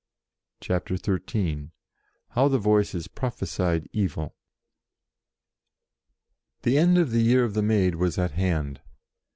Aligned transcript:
CHAPTER 0.61 0.97
XIII 0.97 1.69
HOW 2.29 2.47
THE 2.47 2.57
VOICES 2.57 3.07
PROPHESIED 3.09 3.87
EVIL 3.93 4.33
THE 6.63 6.79
end 6.79 6.97
of 6.97 7.11
the 7.11 7.21
year 7.21 7.43
of 7.43 7.53
the 7.53 7.61
Maid 7.61 7.93
was 7.93 8.17
at 8.17 8.31
hand. 8.31 8.81